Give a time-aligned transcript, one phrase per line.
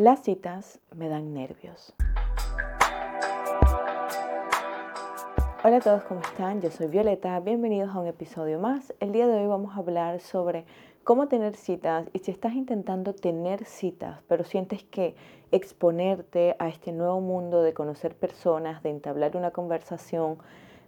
[0.00, 1.92] Las citas me dan nervios.
[5.62, 6.62] Hola a todos, ¿cómo están?
[6.62, 8.94] Yo soy Violeta, bienvenidos a un episodio más.
[8.98, 10.64] El día de hoy vamos a hablar sobre
[11.04, 15.16] cómo tener citas y si estás intentando tener citas, pero sientes que
[15.52, 20.38] exponerte a este nuevo mundo de conocer personas, de entablar una conversación,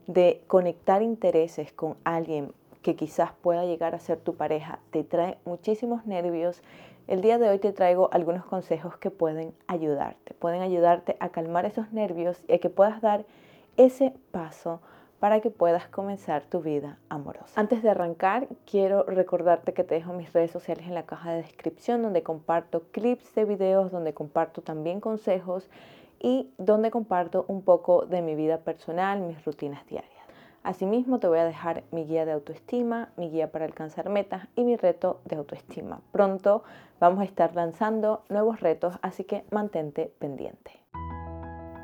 [0.06, 5.36] de conectar intereses con alguien que quizás pueda llegar a ser tu pareja, te trae
[5.44, 6.62] muchísimos nervios
[7.08, 11.66] el día de hoy te traigo algunos consejos que pueden ayudarte, pueden ayudarte a calmar
[11.66, 13.24] esos nervios y a que puedas dar
[13.76, 14.80] ese paso
[15.18, 17.60] para que puedas comenzar tu vida amorosa.
[17.60, 21.42] Antes de arrancar, quiero recordarte que te dejo mis redes sociales en la caja de
[21.42, 25.70] descripción donde comparto clips de videos, donde comparto también consejos
[26.18, 30.21] y donde comparto un poco de mi vida personal, mis rutinas diarias.
[30.64, 34.62] Asimismo, te voy a dejar mi guía de autoestima, mi guía para alcanzar metas y
[34.62, 36.00] mi reto de autoestima.
[36.12, 36.62] Pronto
[37.00, 40.70] vamos a estar lanzando nuevos retos, así que mantente pendiente.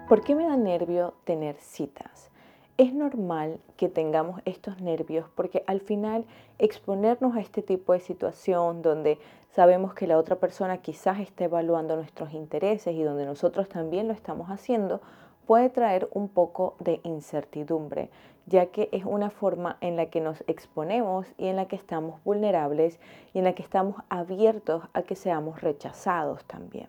[0.08, 2.30] ¿Por qué me da nervio tener citas?
[2.76, 6.24] Es normal que tengamos estos nervios porque al final
[6.60, 9.18] exponernos a este tipo de situación donde
[9.50, 14.14] sabemos que la otra persona quizás esté evaluando nuestros intereses y donde nosotros también lo
[14.14, 15.00] estamos haciendo,
[15.48, 18.10] puede traer un poco de incertidumbre,
[18.48, 22.22] ya que es una forma en la que nos exponemos y en la que estamos
[22.24, 22.98] vulnerables
[23.34, 26.88] y en la que estamos abiertos a que seamos rechazados también.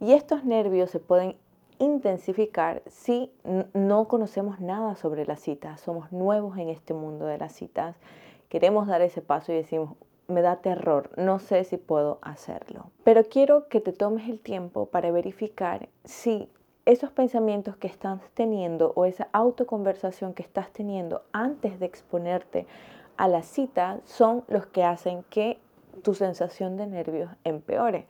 [0.00, 1.36] Y estos nervios se pueden
[1.78, 3.32] intensificar si
[3.72, 7.96] no conocemos nada sobre las citas, somos nuevos en este mundo de las citas,
[8.48, 9.94] queremos dar ese paso y decimos,
[10.26, 12.90] me da terror, no sé si puedo hacerlo.
[13.02, 16.48] Pero quiero que te tomes el tiempo para verificar si
[16.88, 22.66] esos pensamientos que estás teniendo o esa autoconversación que estás teniendo antes de exponerte
[23.18, 25.58] a la cita son los que hacen que
[26.02, 28.06] tu sensación de nervios empeore.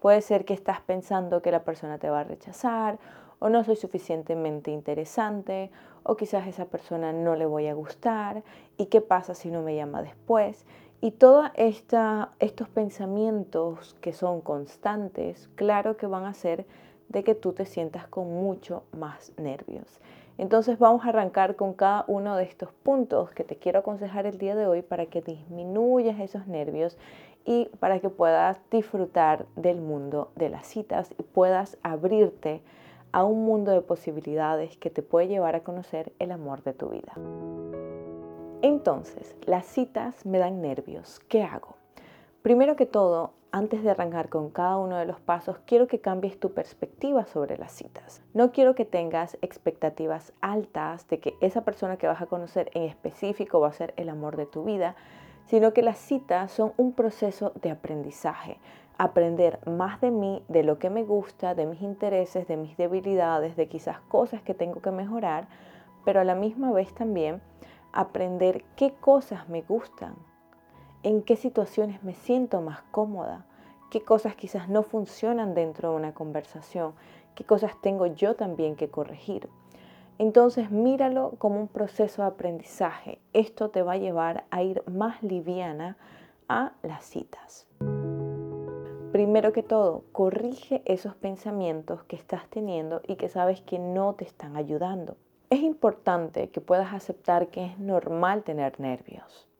[0.00, 2.98] Puede ser que estás pensando que la persona te va a rechazar
[3.38, 5.70] o no soy suficientemente interesante
[6.02, 8.44] o quizás esa persona no le voy a gustar
[8.78, 10.64] y qué pasa si no me llama después.
[11.02, 16.64] Y todos estos pensamientos que son constantes, claro que van a ser
[17.12, 20.00] de que tú te sientas con mucho más nervios.
[20.38, 24.38] Entonces vamos a arrancar con cada uno de estos puntos que te quiero aconsejar el
[24.38, 26.96] día de hoy para que disminuyas esos nervios
[27.44, 32.62] y para que puedas disfrutar del mundo de las citas y puedas abrirte
[33.12, 36.88] a un mundo de posibilidades que te puede llevar a conocer el amor de tu
[36.88, 37.12] vida.
[38.62, 41.20] Entonces, las citas me dan nervios.
[41.28, 41.76] ¿Qué hago?
[42.40, 46.40] Primero que todo, antes de arrancar con cada uno de los pasos, quiero que cambies
[46.40, 48.22] tu perspectiva sobre las citas.
[48.32, 52.84] No quiero que tengas expectativas altas de que esa persona que vas a conocer en
[52.84, 54.96] específico va a ser el amor de tu vida,
[55.44, 58.58] sino que las citas son un proceso de aprendizaje.
[58.96, 63.54] Aprender más de mí, de lo que me gusta, de mis intereses, de mis debilidades,
[63.56, 65.46] de quizás cosas que tengo que mejorar,
[66.06, 67.42] pero a la misma vez también
[67.92, 70.14] aprender qué cosas me gustan,
[71.02, 73.44] en qué situaciones me siento más cómoda,
[73.90, 76.94] qué cosas quizás no funcionan dentro de una conversación,
[77.34, 79.48] qué cosas tengo yo también que corregir.
[80.18, 83.18] Entonces míralo como un proceso de aprendizaje.
[83.32, 85.96] Esto te va a llevar a ir más liviana
[86.48, 87.66] a las citas.
[89.10, 94.24] Primero que todo, corrige esos pensamientos que estás teniendo y que sabes que no te
[94.24, 95.16] están ayudando.
[95.50, 99.51] Es importante que puedas aceptar que es normal tener nervios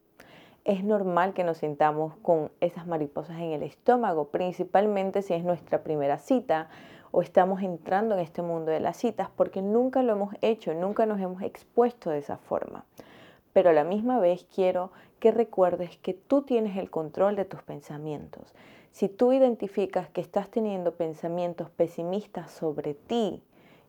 [0.64, 5.82] es normal que nos sintamos con esas mariposas en el estómago, principalmente si es nuestra
[5.82, 6.68] primera cita
[7.10, 11.04] o estamos entrando en este mundo de las citas, porque nunca lo hemos hecho, nunca
[11.04, 12.84] nos hemos expuesto de esa forma.
[13.52, 17.62] Pero a la misma vez quiero que recuerdes que tú tienes el control de tus
[17.62, 18.54] pensamientos.
[18.92, 23.42] Si tú identificas que estás teniendo pensamientos pesimistas sobre ti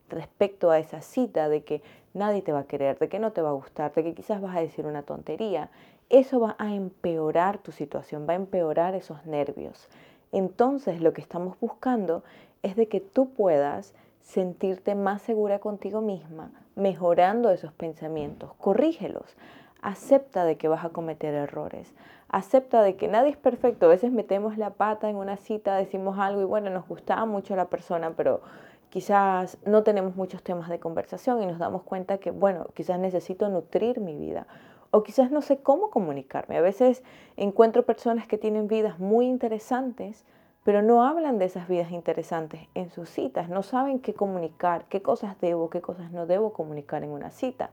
[0.10, 1.82] respecto a esa cita de que
[2.14, 4.42] nadie te va a querer, de que no te va a gustar, de que quizás
[4.42, 5.70] vas a decir una tontería,
[6.10, 9.88] eso va a empeorar tu situación, va a empeorar esos nervios.
[10.32, 12.24] Entonces lo que estamos buscando
[12.64, 19.36] es de que tú puedas sentirte más segura contigo misma, mejorando esos pensamientos, corrígelos,
[19.82, 21.94] acepta de que vas a cometer errores,
[22.30, 26.18] acepta de que nadie es perfecto, a veces metemos la pata en una cita, decimos
[26.18, 28.42] algo y bueno, nos gustaba mucho la persona, pero
[28.90, 33.50] quizás no tenemos muchos temas de conversación y nos damos cuenta que bueno, quizás necesito
[33.50, 34.48] nutrir mi vida
[34.94, 36.56] o quizás no sé cómo comunicarme.
[36.56, 37.02] A veces
[37.36, 40.24] encuentro personas que tienen vidas muy interesantes,
[40.64, 45.02] pero no hablan de esas vidas interesantes en sus citas, no saben qué comunicar, qué
[45.02, 47.72] cosas debo, qué cosas no debo comunicar en una cita.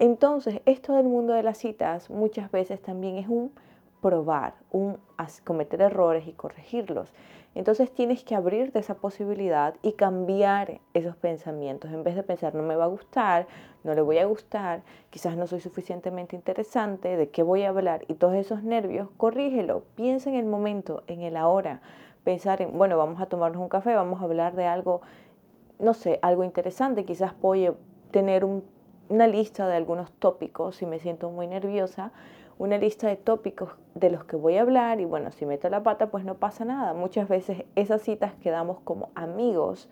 [0.00, 3.52] Entonces, esto del mundo de las citas muchas veces también es un
[4.00, 4.98] probar, un
[5.44, 7.12] cometer errores y corregirlos.
[7.54, 11.90] Entonces tienes que abrirte esa posibilidad y cambiar esos pensamientos.
[11.90, 13.48] En vez de pensar, no me va a gustar,
[13.82, 18.04] no le voy a gustar, quizás no soy suficientemente interesante, de qué voy a hablar
[18.06, 19.82] y todos esos nervios, corrígelo.
[19.96, 21.80] Piensa en el momento, en el ahora.
[22.22, 25.00] Pensar en, bueno, vamos a tomarnos un café, vamos a hablar de algo,
[25.78, 27.04] no sé, algo interesante.
[27.04, 27.70] Quizás voy
[28.12, 28.46] tener
[29.08, 32.12] una lista de algunos tópicos si me siento muy nerviosa
[32.58, 35.82] una lista de tópicos de los que voy a hablar y bueno, si meto la
[35.82, 36.92] pata pues no pasa nada.
[36.92, 39.88] Muchas veces esas citas quedamos como amigos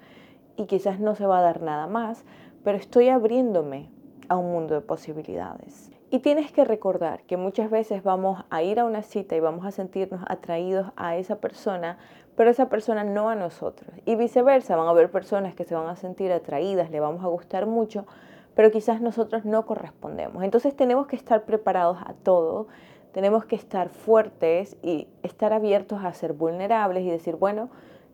[0.57, 2.25] y quizás no se va a dar nada más,
[2.65, 3.89] pero estoy abriéndome
[4.29, 5.91] a un mundo de posibilidades.
[6.11, 9.67] Y tienes que recordar que muchas veces vamos a ir a una cita y vamos
[9.67, 11.99] a sentirnos atraídos a esa persona,
[12.37, 13.91] pero esa persona no a nosotros.
[14.05, 17.29] Y viceversa, van a haber personas que se van a sentir atraídas, le vamos a
[17.29, 18.07] gustar mucho,
[18.56, 20.43] pero quizás nosotros no correspondemos.
[20.43, 22.69] Entonces tenemos que estar preparados a todo,
[23.12, 27.69] tenemos que estar fuertes y estar abiertos a ser vulnerables y decir, bueno,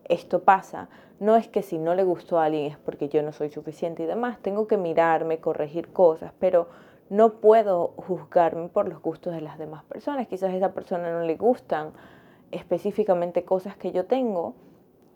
[0.09, 0.89] esto pasa.
[1.21, 4.03] No es que si no le gustó a alguien es porque yo no soy suficiente
[4.03, 6.67] y demás, tengo que mirarme, corregir cosas, pero
[7.09, 10.27] no puedo juzgarme por los gustos de las demás personas.
[10.27, 11.93] Quizás a esa persona no le gustan
[12.51, 14.55] específicamente cosas que yo tengo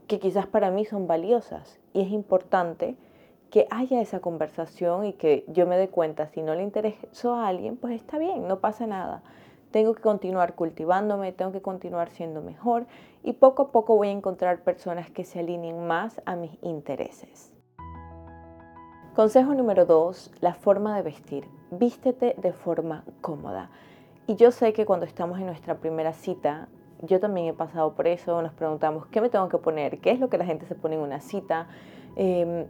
[0.06, 2.96] que quizás para mí son valiosas y es importante
[3.50, 7.48] que haya esa conversación y que yo me dé cuenta, si no le interesó a
[7.48, 9.22] alguien, pues está bien, no pasa nada.
[9.70, 12.86] Tengo que continuar cultivándome, tengo que continuar siendo mejor
[13.22, 17.52] y poco a poco voy a encontrar personas que se alineen más a mis intereses.
[19.14, 21.48] Consejo número dos, la forma de vestir.
[21.70, 23.70] Vístete de forma cómoda.
[24.26, 26.68] Y yo sé que cuando estamos en nuestra primera cita,
[27.02, 30.00] yo también he pasado por eso, nos preguntamos, ¿qué me tengo que poner?
[30.00, 31.68] ¿Qué es lo que la gente se pone en una cita?
[32.16, 32.66] Eh,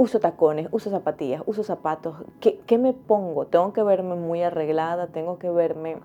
[0.00, 2.16] uso tacones, uso zapatillas, uso zapatos.
[2.40, 3.46] ¿Qué, me pongo?
[3.46, 5.98] Tengo que verme muy arreglada, tengo que verme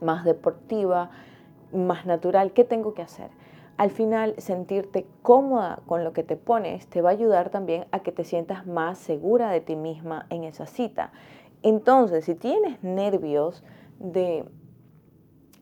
[0.00, 1.10] más deportiva,
[1.72, 2.52] más natural.
[2.52, 3.30] ¿Qué tengo que hacer?
[3.78, 7.98] Al final, sentirte cómoda con lo que te pones te va a ayudar también a
[7.98, 11.10] que te sientas más segura de ti misma en esa cita.
[11.64, 13.64] Entonces, si tienes nervios
[13.98, 14.44] de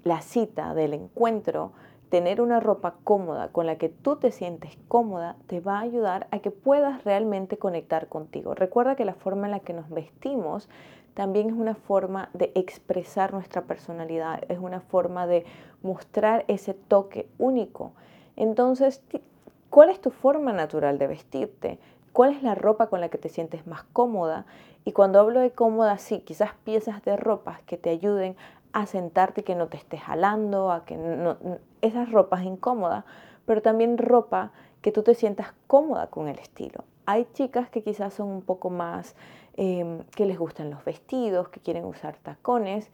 [0.03, 1.73] la cita, del encuentro,
[2.11, 6.27] tener una ropa cómoda con la que tú te sientes cómoda te va a ayudar
[6.31, 8.55] a que puedas realmente conectar contigo.
[8.55, 10.69] Recuerda que la forma en la que nos vestimos
[11.15, 15.45] también es una forma de expresar nuestra personalidad, es una forma de
[15.83, 17.93] mostrar ese toque único.
[18.37, 19.03] Entonces,
[19.71, 21.79] ¿cuál es tu forma natural de vestirte?
[22.13, 24.45] ¿Cuál es la ropa con la que te sientes más cómoda?
[24.85, 28.37] Y cuando hablo de cómoda, sí, quizás piezas de ropa que te ayuden
[28.73, 31.37] a sentarte que no te estés jalando, a que no,
[31.85, 33.05] esas ropas incómodas,
[33.47, 36.85] pero también ropa que tú te sientas cómoda con el estilo.
[37.07, 39.15] Hay chicas que quizás son un poco más,
[39.57, 42.91] em, que les gustan los vestidos, que quieren usar tacones,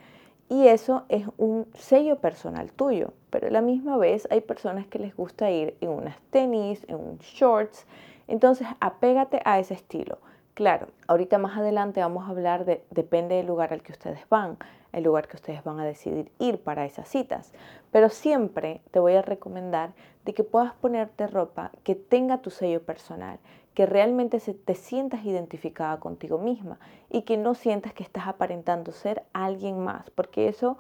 [0.48, 4.98] y eso es un sello personal tuyo, pero a la misma vez hay personas que
[4.98, 7.86] les gusta ir en unas tenis, en un shorts,
[8.26, 10.18] entonces apégate a ese estilo.
[10.54, 14.58] Claro, ahorita más adelante vamos a hablar de, depende del lugar al que ustedes van,
[14.92, 17.52] el lugar que ustedes van a decidir ir para esas citas.
[17.90, 19.92] Pero siempre te voy a recomendar
[20.24, 23.38] de que puedas ponerte ropa que tenga tu sello personal,
[23.74, 26.78] que realmente te sientas identificada contigo misma
[27.08, 30.76] y que no sientas que estás aparentando ser alguien más, porque eso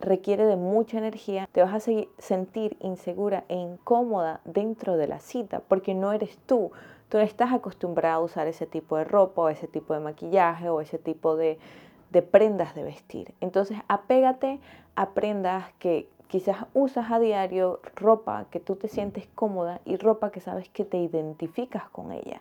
[0.00, 5.60] requiere de mucha energía, te vas a sentir insegura e incómoda dentro de la cita,
[5.60, 6.72] porque no eres tú.
[7.08, 10.68] Tú no estás acostumbrada a usar ese tipo de ropa o ese tipo de maquillaje
[10.68, 11.58] o ese tipo de,
[12.14, 13.34] de prendas de vestir.
[13.40, 14.60] Entonces, apégate
[14.94, 20.30] a prendas que quizás usas a diario, ropa que tú te sientes cómoda y ropa
[20.30, 22.40] que sabes que te identificas con ella.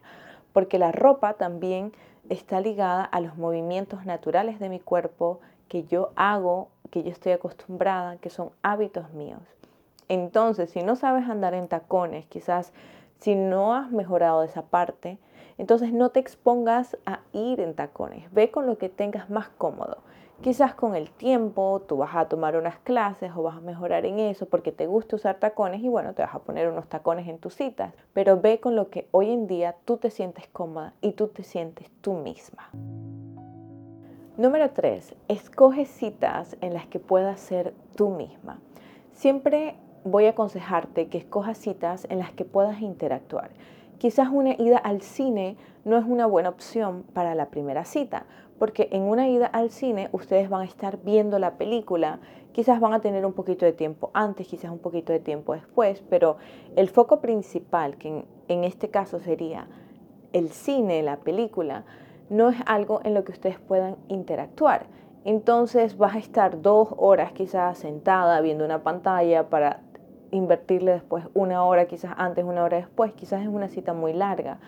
[0.53, 1.91] Porque la ropa también
[2.29, 7.31] está ligada a los movimientos naturales de mi cuerpo que yo hago, que yo estoy
[7.31, 9.41] acostumbrada, que son hábitos míos.
[10.07, 12.73] Entonces, si no sabes andar en tacones, quizás
[13.17, 15.17] si no has mejorado esa parte,
[15.57, 19.97] entonces no te expongas a ir en tacones, ve con lo que tengas más cómodo.
[20.41, 24.19] Quizás con el tiempo tú vas a tomar unas clases o vas a mejorar en
[24.19, 27.37] eso porque te gusta usar tacones y bueno, te vas a poner unos tacones en
[27.37, 31.13] tus citas, pero ve con lo que hoy en día tú te sientes cómoda y
[31.13, 32.69] tú te sientes tú misma.
[34.35, 35.15] Número 3.
[35.27, 38.59] Escoge citas en las que puedas ser tú misma.
[39.13, 43.51] Siempre voy a aconsejarte que escojas citas en las que puedas interactuar.
[43.97, 48.25] Quizás una ida al cine no es una buena opción para la primera cita,
[48.59, 52.19] porque en una ida al cine ustedes van a estar viendo la película,
[52.53, 56.03] quizás van a tener un poquito de tiempo antes, quizás un poquito de tiempo después,
[56.09, 56.37] pero
[56.75, 59.67] el foco principal, que en, este caso sería
[60.31, 61.83] el cine, la película,
[62.29, 64.85] no es algo en lo que ustedes puedan interactuar.
[65.25, 69.81] Entonces vas a estar dos horas quizás sentada viendo una pantalla para
[70.33, 74.59] invertirle después una hora, quizás antes, una hora después, quizás es una cita muy larga.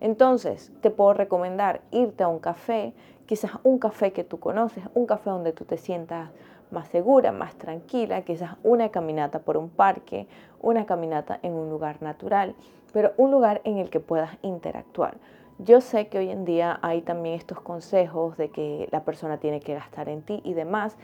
[0.00, 2.94] Entonces, te puedo recomendar irte a un café,
[3.26, 6.30] quizás un café que tú conoces, un café donde tú te sientas
[6.70, 10.28] más segura, más tranquila, quizás una caminata por un parque,
[10.60, 12.54] una caminata en un lugar natural,
[12.92, 15.16] pero un lugar en el que puedas interactuar.
[15.58, 19.60] Yo sé que hoy en día hay también estos consejos de que la persona tiene
[19.60, 20.96] que gastar en ti y demás.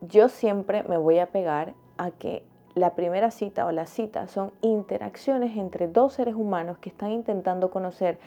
[0.00, 2.44] Yo siempre me voy a pegar a que
[2.76, 7.70] la primera cita o la cita son interacciones entre dos seres humanos que están intentando
[7.70, 8.18] conocer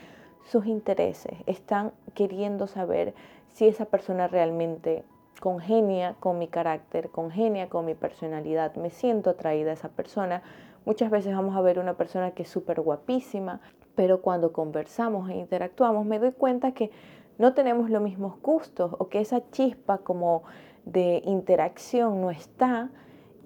[0.43, 3.13] sus intereses, están queriendo saber
[3.53, 5.03] si esa persona realmente
[5.39, 10.41] congenia con mi carácter, congenia con mi personalidad, me siento atraída a esa persona.
[10.83, 13.61] Muchas veces vamos a ver una persona que es súper guapísima,
[13.93, 16.89] pero cuando conversamos e interactuamos me doy cuenta que
[17.37, 20.41] no tenemos los mismos gustos o que esa chispa como
[20.85, 22.89] de interacción no está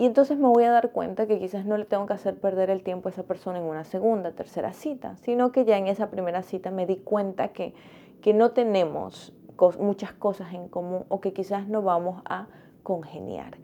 [0.03, 2.69] y entonces me voy a dar cuenta que quizás no le tengo que hacer perder
[2.69, 6.09] el tiempo a esa persona en una segunda, tercera cita, sino que ya en esa
[6.09, 7.73] primera cita me di cuenta que,
[8.21, 9.31] que no tenemos
[9.79, 12.47] muchas cosas en común o que quizás no vamos a
[12.83, 13.55] congeniar.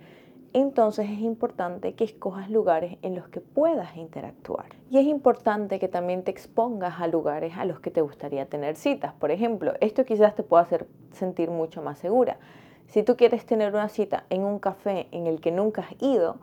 [0.54, 4.68] Entonces es importante que escojas lugares en los que puedas interactuar.
[4.90, 8.78] Y es importante que también te expongas a lugares a los que te gustaría tener
[8.78, 9.12] citas.
[9.12, 12.38] Por ejemplo, esto quizás te pueda hacer sentir mucho más segura.
[12.90, 16.38] Si tú quieres tener una cita en un café en el que nunca has ido,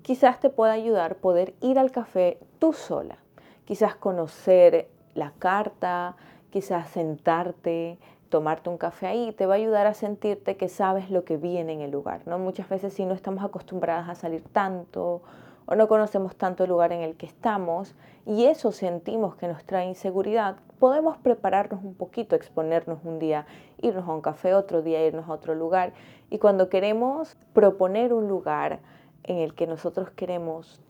[0.00, 3.18] quizás te pueda ayudar poder ir al café tú sola.
[3.66, 6.16] Quizás conocer la carta,
[6.48, 7.98] quizás sentarte,
[8.30, 11.74] tomarte un café ahí, te va a ayudar a sentirte que sabes lo que viene
[11.74, 12.22] en el lugar.
[12.24, 12.38] ¿no?
[12.38, 15.20] Muchas veces si no estamos acostumbradas a salir tanto
[15.70, 17.94] o no conocemos tanto el lugar en el que estamos
[18.26, 23.46] y eso sentimos que nos trae inseguridad, podemos prepararnos un poquito, exponernos un día,
[23.80, 25.92] irnos a un café, otro día irnos a otro lugar.
[26.28, 28.80] Y cuando queremos proponer un lugar
[29.22, 30.82] en el que nosotros queremos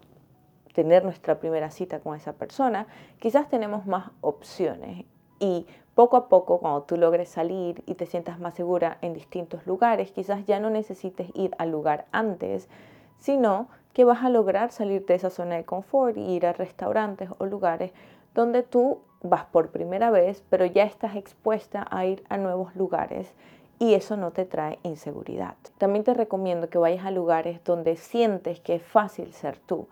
[0.72, 2.87] tener nuestra primera cita con esa persona,
[3.18, 5.04] quizás tenemos más opciones.
[5.40, 9.66] Y poco a poco, cuando tú logres salir y te sientas más segura en distintos
[9.66, 12.66] lugares, quizás ya no necesites ir al lugar antes,
[13.18, 17.30] sino que vas a lograr salir de esa zona de confort y ir a restaurantes
[17.38, 17.92] o lugares
[18.35, 23.35] donde tú vas por primera vez, pero ya estás expuesta a ir a nuevos lugares
[23.78, 25.56] y eso no te trae inseguridad.
[25.78, 29.88] También te recomiendo que vayas a lugares donde sientes que es fácil ser tú.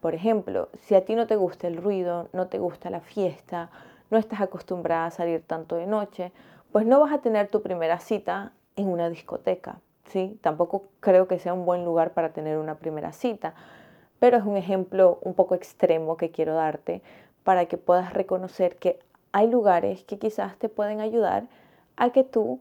[0.00, 3.70] Por ejemplo, si a ti no te gusta el ruido, no te gusta la fiesta,
[4.10, 6.32] no estás acostumbrada a salir tanto de noche,
[6.72, 9.80] pues no vas a tener tu primera cita en una discoteca.
[10.10, 10.38] ¿Sí?
[10.42, 13.54] Tampoco creo que sea un buen lugar para tener una primera cita,
[14.18, 17.02] pero es un ejemplo un poco extremo que quiero darte
[17.42, 18.98] para que puedas reconocer que
[19.32, 21.46] hay lugares que quizás te pueden ayudar
[21.96, 22.60] a que tú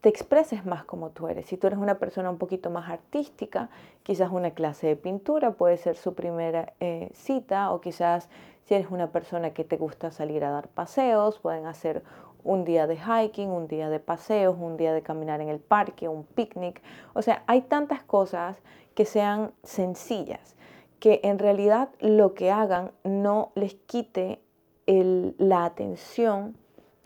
[0.00, 1.46] te expreses más como tú eres.
[1.46, 3.68] Si tú eres una persona un poquito más artística,
[4.02, 8.28] quizás una clase de pintura puede ser su primera eh, cita o quizás
[8.64, 12.02] si eres una persona que te gusta salir a dar paseos, pueden hacer
[12.44, 16.08] un día de hiking, un día de paseos, un día de caminar en el parque,
[16.08, 16.82] un picnic.
[17.14, 18.56] O sea, hay tantas cosas
[18.94, 20.56] que sean sencillas,
[20.98, 24.40] que en realidad lo que hagan no les quite
[24.86, 26.56] la atención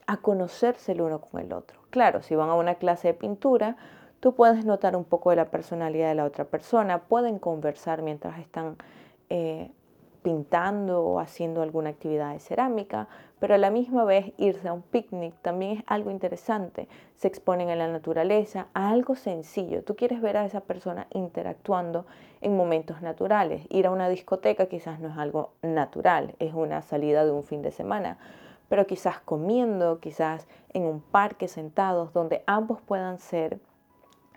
[0.07, 1.81] a conocerse el uno con el otro.
[1.90, 3.76] Claro, si van a una clase de pintura,
[4.21, 8.38] tú puedes notar un poco de la personalidad de la otra persona, pueden conversar mientras
[8.38, 8.76] están
[9.28, 9.71] eh,
[10.26, 13.06] pintando o haciendo alguna actividad de cerámica,
[13.38, 16.88] pero a la misma vez irse a un picnic también es algo interesante.
[17.14, 19.85] Se exponen a la naturaleza, a algo sencillo.
[19.85, 22.06] Tú quieres ver a esa persona interactuando
[22.40, 23.68] en momentos naturales.
[23.68, 27.62] Ir a una discoteca quizás no es algo natural, es una salida de un fin
[27.62, 28.18] de semana,
[28.68, 33.61] pero quizás comiendo, quizás en un parque sentados donde ambos puedan ser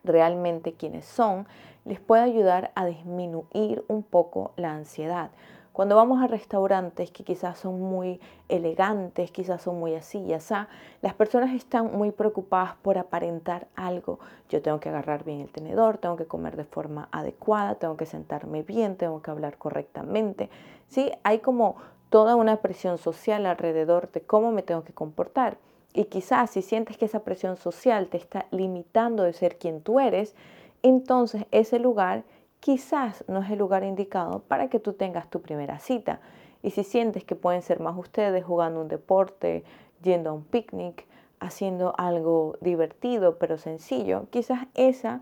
[0.04, 1.48] realmente quienes son,
[1.84, 5.32] les puede ayudar a disminuir un poco la ansiedad.
[5.74, 10.56] Cuando vamos a restaurantes que quizás son muy elegantes, quizás son muy así y así,
[11.02, 14.20] las personas están muy preocupadas por aparentar algo.
[14.50, 18.06] Yo tengo que agarrar bien el tenedor, tengo que comer de forma adecuada, tengo que
[18.06, 20.50] sentarme bien, tengo que hablar correctamente.
[20.88, 21.12] ¿Sí?
[21.24, 21.76] Hay como
[22.10, 25.58] toda una presión social alrededor de cómo me tengo que comportar.
[25.94, 30.00] Y quizás si sientes que esa presión social te está limitando de ser quien tú
[30.00, 30.36] eres,
[30.84, 32.24] entonces ese lugar
[32.60, 36.20] quizás no es el lugar indicado para que tú tengas tu primera cita.
[36.62, 39.64] Y si sientes que pueden ser más ustedes jugando un deporte,
[40.02, 41.06] yendo a un picnic,
[41.40, 45.22] haciendo algo divertido pero sencillo, quizás esa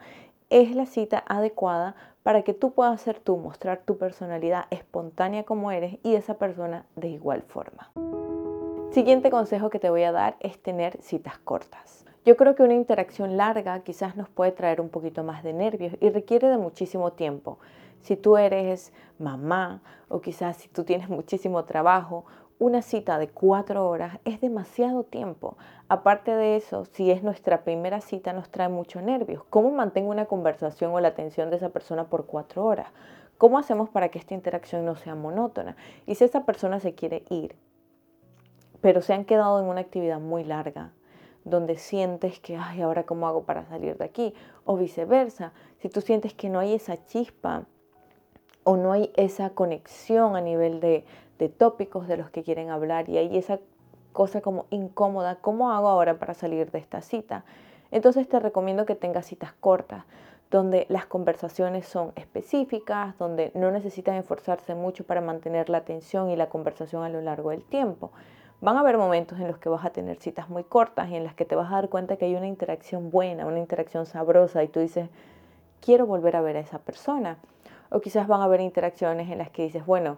[0.50, 5.72] es la cita adecuada para que tú puedas ser tú, mostrar tu personalidad espontánea como
[5.72, 7.92] eres y esa persona de igual forma.
[8.92, 12.07] Siguiente consejo que te voy a dar es tener citas cortas.
[12.28, 15.96] Yo creo que una interacción larga quizás nos puede traer un poquito más de nervios
[16.02, 17.58] y requiere de muchísimo tiempo.
[18.02, 22.26] Si tú eres mamá o quizás si tú tienes muchísimo trabajo,
[22.60, 25.58] una cita de cuatro horas es demasiado tiempo.
[25.88, 29.46] Aparte de eso, si es nuestra primera cita, nos trae mucho nervios.
[29.50, 32.88] ¿Cómo mantengo una conversación o la atención de esa persona por cuatro horas?
[33.38, 35.78] ¿Cómo hacemos para que esta interacción no sea monótona?
[36.06, 37.56] Y si esa persona se quiere ir,
[38.82, 40.92] pero se han quedado en una actividad muy larga,
[41.50, 44.34] donde sientes que, ay, ahora cómo hago para salir de aquí,
[44.66, 47.66] o viceversa, si tú sientes que no hay esa chispa
[48.64, 51.06] o no hay esa conexión a nivel de,
[51.40, 53.60] de tópicos de los que quieren hablar y hay esa
[54.14, 57.46] cosa como incómoda, ¿cómo hago ahora para salir de esta cita?
[57.92, 60.04] Entonces te recomiendo que tengas citas cortas,
[60.50, 66.36] donde las conversaciones son específicas, donde no necesitan esforzarse mucho para mantener la atención y
[66.36, 68.12] la conversación a lo largo del tiempo.
[68.60, 71.24] Van a haber momentos en los que vas a tener citas muy cortas y en
[71.24, 74.64] las que te vas a dar cuenta que hay una interacción buena, una interacción sabrosa
[74.64, 75.10] y tú dices,
[75.80, 77.38] quiero volver a ver a esa persona.
[77.92, 80.18] O quizás van a haber interacciones en las que dices, bueno,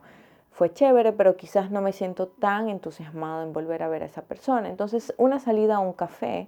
[0.52, 4.22] fue chévere, pero quizás no me siento tan entusiasmado en volver a ver a esa
[4.22, 4.70] persona.
[4.70, 6.48] Entonces, una salida a un café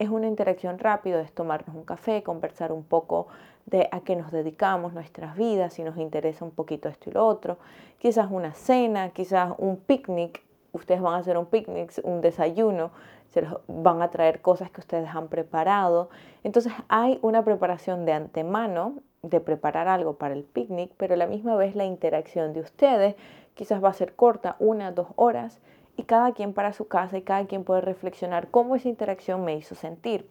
[0.00, 3.28] es una interacción rápida, es tomarnos un café, conversar un poco
[3.66, 7.24] de a qué nos dedicamos, nuestras vidas, si nos interesa un poquito esto y lo
[7.24, 7.58] otro.
[7.98, 10.42] Quizás una cena, quizás un picnic
[10.72, 12.90] ustedes van a hacer un picnic, un desayuno,
[13.28, 16.10] se les van a traer cosas que ustedes han preparado.
[16.42, 21.56] Entonces hay una preparación de antemano de preparar algo para el picnic, pero la misma
[21.56, 23.16] vez la interacción de ustedes
[23.54, 25.60] quizás va a ser corta, una, dos horas,
[25.96, 29.56] y cada quien para su casa y cada quien puede reflexionar cómo esa interacción me
[29.56, 30.26] hizo sentir.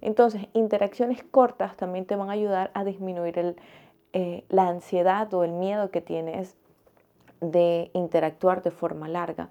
[0.00, 3.56] Entonces, interacciones cortas también te van a ayudar a disminuir
[4.12, 6.56] eh, la ansiedad o el miedo que tienes
[7.40, 9.48] de interactuar de forma larga.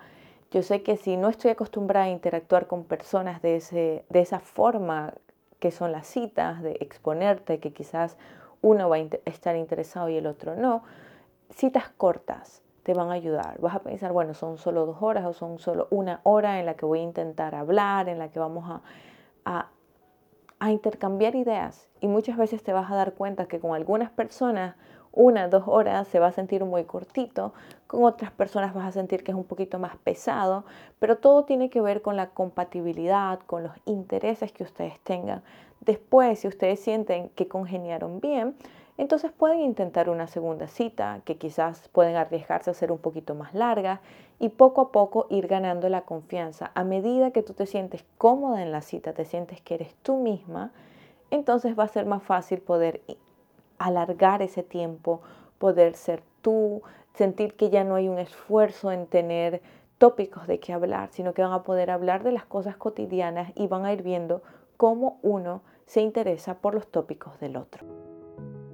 [0.51, 4.41] Yo sé que si no estoy acostumbrada a interactuar con personas de, ese, de esa
[4.41, 5.13] forma
[5.59, 8.17] que son las citas, de exponerte, que quizás
[8.61, 10.83] uno va a estar interesado y el otro no,
[11.51, 13.61] citas cortas te van a ayudar.
[13.61, 16.73] Vas a pensar, bueno, son solo dos horas o son solo una hora en la
[16.73, 18.81] que voy a intentar hablar, en la que vamos a,
[19.45, 19.69] a,
[20.59, 21.87] a intercambiar ideas.
[22.01, 24.75] Y muchas veces te vas a dar cuenta que con algunas personas
[25.13, 27.53] una, dos horas se va a sentir muy cortito,
[27.87, 30.63] con otras personas vas a sentir que es un poquito más pesado,
[30.99, 35.43] pero todo tiene que ver con la compatibilidad, con los intereses que ustedes tengan.
[35.81, 38.55] Después, si ustedes sienten que congeniaron bien,
[38.97, 43.53] entonces pueden intentar una segunda cita, que quizás pueden arriesgarse a ser un poquito más
[43.53, 43.99] larga
[44.39, 46.71] y poco a poco ir ganando la confianza.
[46.75, 50.17] A medida que tú te sientes cómoda en la cita, te sientes que eres tú
[50.17, 50.71] misma,
[51.31, 53.01] entonces va a ser más fácil poder
[53.85, 55.21] alargar ese tiempo,
[55.57, 56.81] poder ser tú,
[57.13, 59.61] sentir que ya no hay un esfuerzo en tener
[59.97, 63.67] tópicos de qué hablar, sino que van a poder hablar de las cosas cotidianas y
[63.67, 64.41] van a ir viendo
[64.77, 67.85] cómo uno se interesa por los tópicos del otro.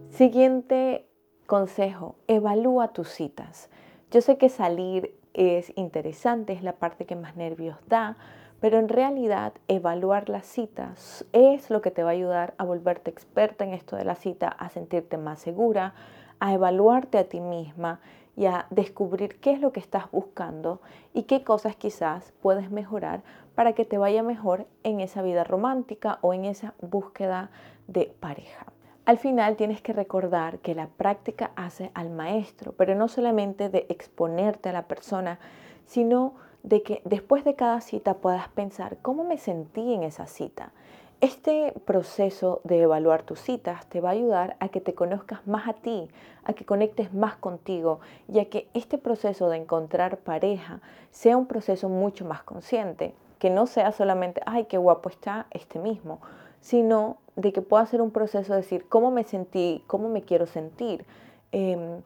[0.10, 1.06] Siguiente
[1.46, 3.70] consejo, evalúa tus citas.
[4.10, 8.18] Yo sé que salir es interesante, es la parte que más nervios da,
[8.60, 13.12] pero en realidad evaluar las citas es lo que te va a ayudar a volverte
[13.12, 15.94] experta en esto de la cita, a sentirte más segura,
[16.40, 18.00] a evaluarte a ti misma
[18.36, 20.82] y a descubrir qué es lo que estás buscando
[21.14, 23.24] y qué cosas quizás puedes mejorar
[23.56, 27.50] para que te vaya mejor en esa vida romántica o en esa búsqueda
[27.88, 28.68] de pareja.
[29.06, 33.86] Al final tienes que recordar que la práctica hace al maestro, pero no solamente de
[33.90, 35.40] exponerte a la persona,
[35.86, 36.36] sino
[36.68, 40.74] de que después de cada cita puedas pensar cómo me sentí en esa cita.
[41.22, 45.70] Este proceso de evaluar tus citas te va a ayudar a que te conozcas más
[45.70, 46.10] a ti,
[46.44, 51.46] a que conectes más contigo y a que este proceso de encontrar pareja sea un
[51.46, 56.20] proceso mucho más consciente, que no sea solamente, ay, qué guapo está este mismo,
[56.60, 60.46] sino de que pueda ser un proceso de decir cómo me sentí, cómo me quiero
[60.46, 61.06] sentir,
[61.54, 62.02] em,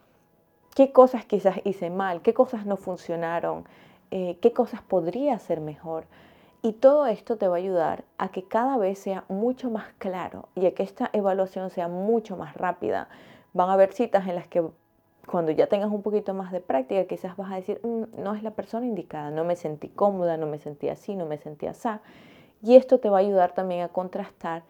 [0.75, 3.65] qué cosas quizás hice mal, qué cosas no funcionaron,
[4.11, 6.05] eh, qué cosas podría hacer mejor.
[6.61, 10.49] Y todo esto te va a ayudar a que cada vez sea mucho más claro
[10.53, 13.09] y a que esta evaluación sea mucho más rápida.
[13.53, 14.63] Van a haber citas en las que
[15.25, 18.43] cuando ya tengas un poquito más de práctica, quizás vas a decir, mm, no es
[18.43, 21.89] la persona indicada, no me sentí cómoda, no me sentí así, no me sentí así.
[22.61, 24.63] Y esto te va a ayudar también a contrastar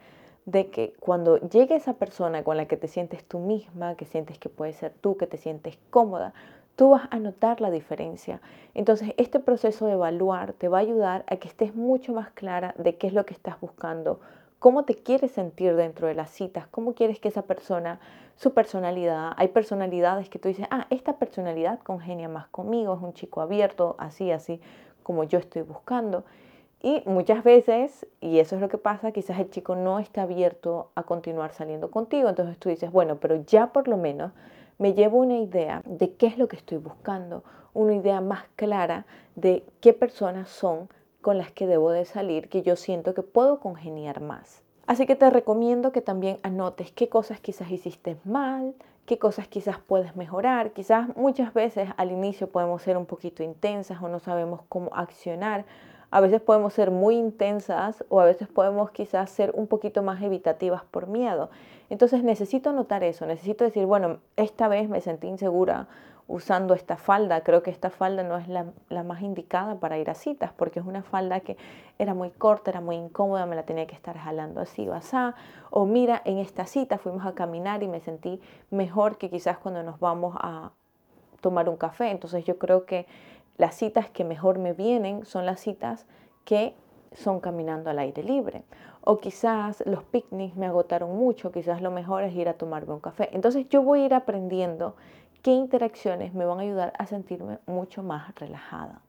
[0.46, 4.38] de que cuando llegue esa persona con la que te sientes tú misma, que sientes
[4.38, 6.32] que puede ser tú, que te sientes cómoda,
[6.76, 8.40] tú vas a notar la diferencia.
[8.74, 12.74] Entonces, este proceso de evaluar te va a ayudar a que estés mucho más clara
[12.78, 14.20] de qué es lo que estás buscando,
[14.58, 18.00] cómo te quieres sentir dentro de las citas, cómo quieres que esa persona,
[18.36, 23.12] su personalidad, hay personalidades que tú dices, ah, esta personalidad congenia más conmigo, es un
[23.12, 24.60] chico abierto, así, así,
[25.02, 26.24] como yo estoy buscando.
[26.80, 30.90] Y muchas veces, y eso es lo que pasa, quizás el chico no está abierto
[30.96, 32.28] a continuar saliendo contigo.
[32.28, 34.32] Entonces tú dices, bueno, pero ya por lo menos
[34.82, 39.06] me llevo una idea de qué es lo que estoy buscando, una idea más clara
[39.36, 40.88] de qué personas son
[41.20, 44.64] con las que debo de salir, que yo siento que puedo congeniar más.
[44.88, 48.74] Así que te recomiendo que también anotes qué cosas quizás hiciste mal,
[49.06, 50.72] qué cosas quizás puedes mejorar.
[50.72, 55.64] Quizás muchas veces al inicio podemos ser un poquito intensas o no sabemos cómo accionar
[56.12, 60.22] a veces podemos ser muy intensas o a veces podemos quizás ser un poquito más
[60.22, 61.48] evitativas por miedo.
[61.88, 65.88] Entonces necesito notar eso, necesito decir, bueno, esta vez me sentí insegura
[66.28, 68.64] usando esta falda, creo que esta falda no es la,
[69.02, 71.56] más indicada para ir a citas, porque es una falda que
[71.98, 75.16] era muy corta, era muy incómoda, me la tenía que estar jalando así o así,
[75.70, 78.38] o mira, en esta cita fuimos a caminar y me sentí
[78.70, 80.72] mejor que quizás cuando nos vamos a
[81.40, 83.06] tomar un café, entonces yo creo que
[83.56, 86.06] las citas que mejor me vienen son las citas
[86.44, 86.74] que
[87.14, 88.64] son caminando al aire libre.
[89.02, 93.00] O quizás los picnics me agotaron mucho, quizás lo mejor es ir a tomarme un
[93.00, 93.28] café.
[93.32, 94.96] Entonces yo voy a ir aprendiendo
[95.42, 99.02] qué interacciones me van a ayudar a sentirme mucho más relajada.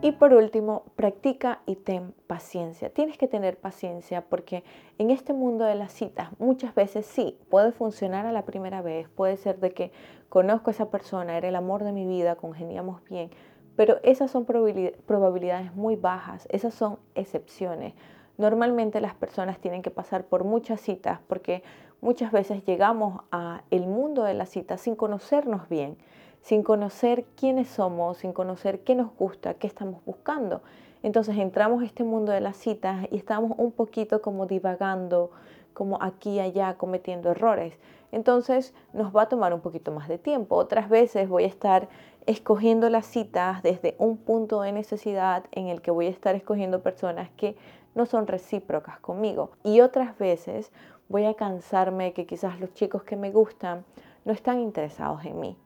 [0.00, 2.90] Y por último, practica y ten paciencia.
[2.90, 4.64] Tienes que tener paciencia porque
[4.98, 9.08] en este mundo de las citas muchas veces sí, puede funcionar a la primera vez,
[9.08, 9.92] puede ser de que
[10.28, 13.30] conozco a esa persona, era el amor de mi vida, congeniamos bien,
[13.76, 17.94] pero esas son probabilidades muy bajas, esas son excepciones.
[18.36, 21.62] Normalmente las personas tienen que pasar por muchas citas porque
[22.00, 25.96] muchas veces llegamos a el mundo de las citas sin conocernos bien,
[26.40, 30.62] sin conocer quiénes somos, sin conocer qué nos gusta, qué estamos buscando.
[31.02, 35.30] Entonces entramos a este mundo de las citas y estamos un poquito como divagando,
[35.72, 37.74] como aquí y allá cometiendo errores.
[38.10, 40.56] Entonces nos va a tomar un poquito más de tiempo.
[40.56, 41.88] Otras veces voy a estar
[42.26, 46.82] escogiendo las citas desde un punto de necesidad en el que voy a estar escogiendo
[46.82, 47.56] personas que
[47.94, 49.50] no son recíprocas conmigo.
[49.62, 50.72] Y otras veces
[51.08, 53.84] voy a cansarme que quizás los chicos que me gustan
[54.24, 55.56] no están interesados en mí.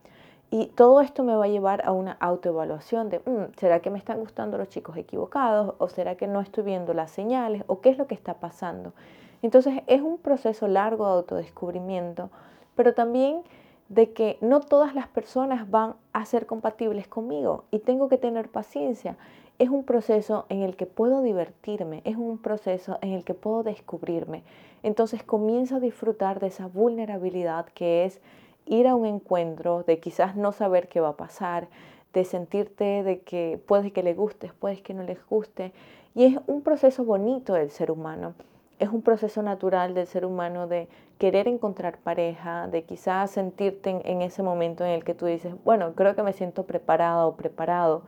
[0.51, 3.99] Y todo esto me va a llevar a una autoevaluación de, mm, ¿será que me
[3.99, 5.75] están gustando los chicos equivocados?
[5.79, 7.65] ¿O será que no estoy viendo las señales?
[7.67, 8.95] ¿O qué es lo que está pasando?
[9.43, 12.31] Entonces es un proceso largo de autodescubrimiento,
[12.75, 13.43] pero también
[13.89, 18.51] de que no todas las personas van a ser compatibles conmigo y tengo que tener
[18.51, 19.17] paciencia.
[19.59, 23.63] Es un proceso en el que puedo divertirme, es un proceso en el que puedo
[23.63, 24.43] descubrirme.
[24.83, 28.21] Entonces comienzo a disfrutar de esa vulnerabilidad que es
[28.67, 31.69] ir a un encuentro, de quizás no saber qué va a pasar,
[32.13, 35.73] de sentirte de que puede que le gustes, puede que no les guste.
[36.15, 38.35] Y es un proceso bonito del ser humano
[38.79, 44.23] es un proceso natural del ser humano de querer encontrar pareja, de quizás sentirte en,
[44.23, 48.05] ese momento en el que tú dices, bueno, creo que me siento preparada o preparado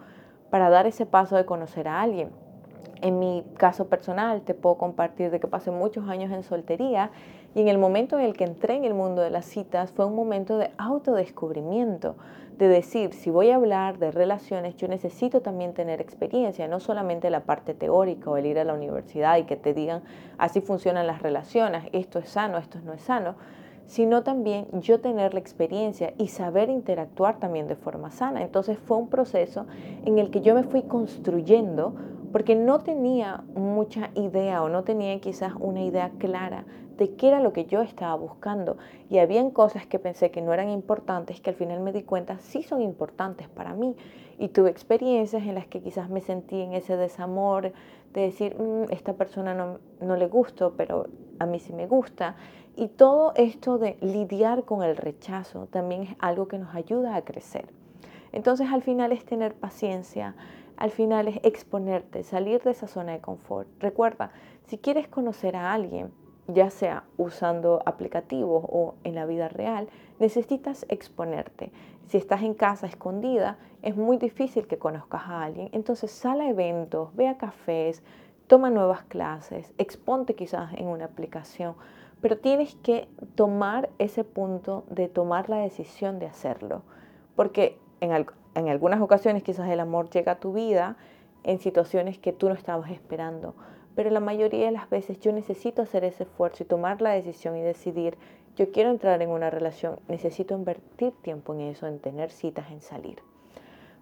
[0.50, 2.30] para dar ese paso de conocer a alguien.
[3.02, 7.10] En mi caso personal te puedo compartir de que pasé muchos años en soltería
[7.54, 10.04] y en el momento en el que entré en el mundo de las citas fue
[10.04, 12.16] un momento de autodescubrimiento,
[12.58, 17.30] de decir, si voy a hablar de relaciones, yo necesito también tener experiencia, no solamente
[17.30, 20.02] la parte teórica o el ir a la universidad y que te digan,
[20.36, 23.34] así funcionan las relaciones, esto es sano, esto no es sano,
[23.86, 28.42] sino también yo tener la experiencia y saber interactuar también de forma sana.
[28.42, 29.66] Entonces fue un proceso
[30.04, 31.94] en el que yo me fui construyendo
[32.32, 36.64] porque no tenía mucha idea o no tenía quizás una idea clara
[36.96, 38.76] de qué era lo que yo estaba buscando.
[39.08, 42.38] Y habían cosas que pensé que no eran importantes, que al final me di cuenta
[42.38, 43.96] sí son importantes para mí.
[44.38, 47.72] Y tuve experiencias en las que quizás me sentí en ese desamor
[48.12, 51.06] de decir, mm, esta persona no, no le gusto, pero
[51.38, 52.36] a mí sí me gusta.
[52.76, 57.22] Y todo esto de lidiar con el rechazo también es algo que nos ayuda a
[57.22, 57.66] crecer.
[58.32, 60.36] Entonces al final es tener paciencia,
[60.80, 63.68] al final es exponerte, salir de esa zona de confort.
[63.80, 64.32] Recuerda,
[64.66, 66.10] si quieres conocer a alguien,
[66.48, 69.88] ya sea usando aplicativos o en la vida real,
[70.18, 71.70] necesitas exponerte.
[72.06, 75.68] Si estás en casa escondida, es muy difícil que conozcas a alguien.
[75.72, 78.02] Entonces sal a eventos, ve a cafés,
[78.46, 81.74] toma nuevas clases, exponte quizás en una aplicación,
[82.22, 86.82] pero tienes que tomar ese punto de tomar la decisión de hacerlo.
[87.36, 88.12] Porque en,
[88.60, 90.96] en algunas ocasiones quizás el amor llega a tu vida
[91.42, 93.54] en situaciones que tú no estabas esperando,
[93.94, 97.56] pero la mayoría de las veces yo necesito hacer ese esfuerzo y tomar la decisión
[97.56, 98.16] y decidir,
[98.56, 102.82] yo quiero entrar en una relación, necesito invertir tiempo en eso, en tener citas, en
[102.82, 103.18] salir.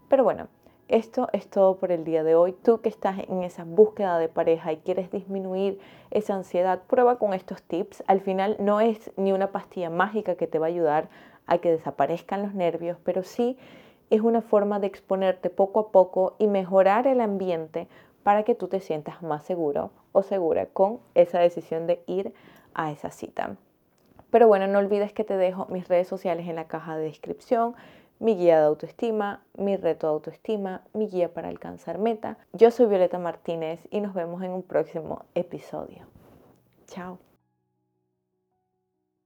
[0.09, 0.49] Pero bueno,
[0.89, 2.53] esto es todo por el día de hoy.
[2.53, 5.79] Tú que estás en esa búsqueda de pareja y quieres disminuir
[6.11, 8.03] esa ansiedad, prueba con estos tips.
[8.07, 11.11] Al final no es ni una pastilla mágica que te va a ayudar
[11.47, 13.59] a que desaparezcan los nervios, pero sí
[14.11, 17.89] es una forma de exponerte poco a poco y mejorar el ambiente
[18.23, 22.33] para que tú te sientas más seguro o segura con esa decisión de ir
[22.75, 23.57] a esa cita.
[24.31, 27.75] Pero bueno, no olvides que te dejo mis redes sociales en la caja de descripción,
[28.19, 32.37] mi guía de autoestima, mi reto de autoestima, mi guía para alcanzar meta.
[32.53, 36.07] Yo soy Violeta Martínez y nos vemos en un próximo episodio.
[36.87, 37.19] Chao.